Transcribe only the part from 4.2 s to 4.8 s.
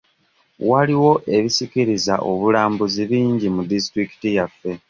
yaffe.